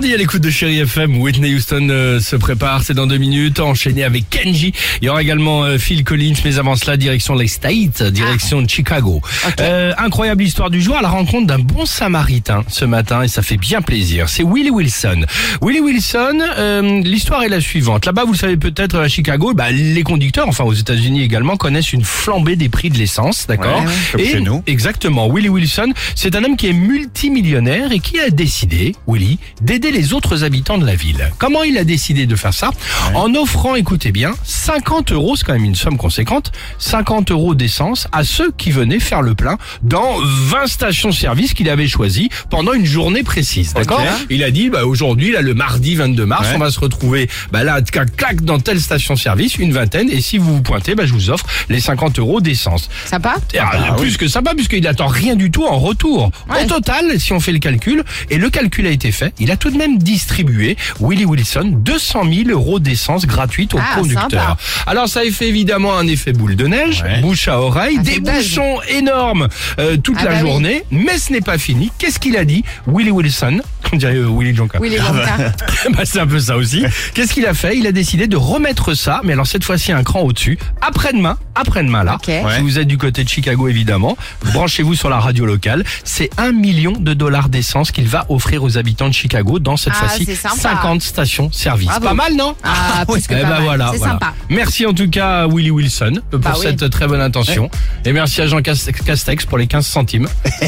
[0.00, 3.60] Mardi à l'écoute de Chéri FM, Whitney Houston euh, se prépare, c'est dans deux minutes,
[3.60, 4.72] enchaîné avec Kenji.
[5.02, 8.70] Il y aura également euh, Phil Collins, mais avant cela, direction les States, direction de
[8.70, 9.20] Chicago.
[9.60, 13.42] Euh, incroyable histoire du jour à la rencontre d'un bon samaritain ce matin et ça
[13.42, 14.30] fait bien plaisir.
[14.30, 15.26] C'est Willie Wilson.
[15.60, 18.06] Willie Wilson, euh, l'histoire est la suivante.
[18.06, 21.92] Là-bas, vous le savez peut-être à Chicago, bah, les conducteurs, enfin aux États-Unis également, connaissent
[21.92, 23.84] une flambée des prix de l'essence, d'accord?
[24.12, 24.62] Comme Et- chez nous.
[24.66, 25.28] Exactement.
[25.28, 30.12] Willie Wilson, c'est un homme qui est multimillionnaire et qui a décidé, Willie, d'aider les
[30.12, 31.30] autres habitants de la ville.
[31.38, 32.70] Comment il a décidé de faire ça
[33.14, 38.08] En offrant, écoutez bien, 50 euros, c'est quand même une somme conséquente, 50 euros d'essence
[38.12, 42.86] à ceux qui venaient faire le plein dans 20 stations-service qu'il avait choisies pendant une
[42.86, 43.74] journée précise.
[43.74, 46.54] D'accord Il a dit, bah, aujourd'hui, là, le mardi 22 mars, Ouais.
[46.56, 50.38] on va se retrouver, bah, là, clac, clac, dans telle station-service, une vingtaine, et si
[50.38, 52.88] vous vous pointez, bah, je vous offre les 50 euros d'essence.
[53.06, 56.30] Sympa Ah, plus que sympa puisqu'il attend rien du tout en retour.
[56.48, 56.64] Ouais.
[56.64, 59.56] Au total, si on fait le calcul, et le calcul a été fait, il a
[59.56, 64.28] tout de même distribué, Willie Wilson, 200 000 euros d'essence gratuite aux Ah, conducteurs.
[64.28, 64.56] sympa.
[64.86, 67.20] Alors ça a fait évidemment un effet boule de neige, Ouais.
[67.20, 70.48] bouche à oreille, Ah, des bouchons énormes euh, toute Ah la bah oui.
[70.50, 71.90] journée, mais ce n'est pas fini.
[71.98, 73.60] Qu'est-ce qu'il a dit Willie Wilson,
[73.92, 74.78] on dirait euh, Willie Jonka.
[74.80, 75.36] Oui, les Wonka.
[75.92, 76.84] bah, c'est un peu ça aussi.
[77.14, 77.76] Qu'est-ce qu'il a fait?
[77.76, 82.04] Il a décidé de remettre ça, mais alors cette fois-ci un cran au-dessus, après-demain, après-demain
[82.04, 82.16] là.
[82.16, 82.30] Ok.
[82.56, 84.16] Si vous êtes du côté de Chicago évidemment,
[84.52, 85.84] branchez-vous sur la radio locale.
[86.04, 89.92] C'est un million de dollars d'essence qu'il va offrir aux habitants de Chicago dans cette
[89.96, 90.56] Ah, fois-ci c'est sympa.
[90.56, 91.88] 50 stations-service.
[92.02, 92.54] Pas mal non?
[92.64, 93.62] Ah, plus que Eh pas ben mal.
[93.62, 94.12] voilà, C'est voilà.
[94.14, 94.34] sympa.
[94.48, 96.62] Merci en tout cas à Willie Wilson pour Bah oui.
[96.62, 97.70] cette très bonne intention.
[98.04, 100.28] Et merci à Jean Castex Castex pour les 15 centimes.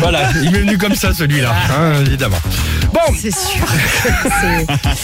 [0.00, 2.38] Voilà, il m'est venu comme ça celui-là, hein, évidemment.
[2.92, 3.64] Bon, C'est sûr.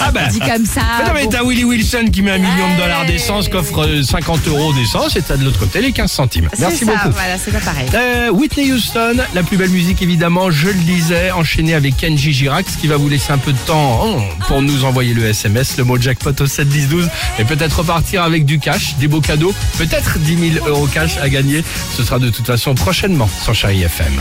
[0.01, 0.29] Ah ben.
[0.29, 0.81] dit comme ça.
[0.99, 4.03] Mais non mais t'as Willie Wilson qui met un million de dollars d'essence, qu'offre euh,
[4.03, 6.49] 50 euros d'essence, et t'as de l'autre côté les 15 centimes.
[6.59, 7.11] Merci ça, beaucoup.
[7.11, 7.89] Voilà, c'est pas pareil.
[7.95, 12.67] Euh, Whitney Houston, la plus belle musique évidemment, je le disais, enchaîné avec Kenji Girac,
[12.69, 15.77] ce qui va vous laisser un peu de temps oh, pour nous envoyer le SMS,
[15.77, 17.09] le mot jackpot au 7 10 12
[17.39, 21.29] et peut-être repartir avec du cash, des beaux cadeaux, peut-être 10 000 euros cash à
[21.29, 21.63] gagner.
[21.95, 24.21] Ce sera de toute façon prochainement sur Chérie FM.